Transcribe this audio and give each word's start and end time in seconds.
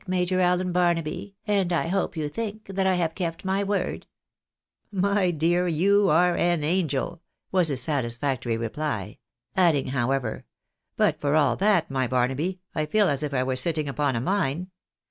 Major 0.07 0.39
Allen 0.41 0.71
Barnaby, 0.71 1.35
and 1.45 1.71
I 1.71 1.85
hope 1.87 2.17
you 2.17 2.27
think 2.27 2.65
that 2.69 2.87
I 2.87 2.95
have 2.95 3.13
kept 3.13 3.45
my 3.45 3.63
word?" 3.63 4.07
"My 5.11 5.29
dear, 5.29 5.67
you 5.67 6.09
are 6.09 6.35
an 6.35 6.63
angel," 6.63 7.21
was 7.51 7.67
his 7.67 7.83
satisfactory 7.83 8.57
reply; 8.57 9.19
adding, 9.55 9.89
however," 9.89 10.45
but 10.97 11.21
for 11.21 11.35
all 11.35 11.55
that, 11.57 11.91
my 11.91 12.07
Barnaby, 12.07 12.59
I 12.73 12.87
feel 12.87 13.09
as 13.09 13.21
if 13.21 13.31
we 13.31 13.43
were 13.43 13.55
sitting 13.55 13.87
upon 13.87 14.15
a 14.15 14.21
mine. 14.21 14.71